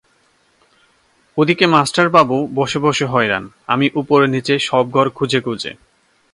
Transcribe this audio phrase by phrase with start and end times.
[1.37, 5.71] ওদিকে মাস্টারবাবু বসে বসে হয়রান, আমি ওপর নিচে সব ঘর খুঁজে খুঁজে।